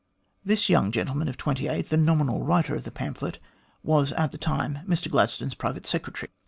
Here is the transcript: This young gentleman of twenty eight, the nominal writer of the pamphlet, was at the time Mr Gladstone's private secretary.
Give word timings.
This 0.43 0.67
young 0.67 0.89
gentleman 0.91 1.27
of 1.27 1.37
twenty 1.37 1.67
eight, 1.67 1.89
the 1.89 1.95
nominal 1.95 2.43
writer 2.43 2.73
of 2.73 2.85
the 2.85 2.91
pamphlet, 2.91 3.37
was 3.83 4.11
at 4.13 4.31
the 4.31 4.37
time 4.39 4.79
Mr 4.87 5.11
Gladstone's 5.11 5.53
private 5.53 5.85
secretary. 5.85 6.31